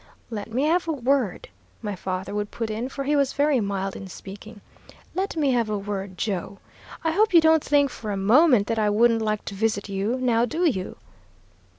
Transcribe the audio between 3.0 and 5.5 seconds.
he was very mild in speaking; 'let